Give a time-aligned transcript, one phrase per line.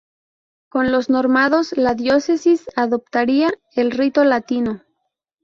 [0.71, 4.81] Con los normandos la diócesis adoptaría el rito latino.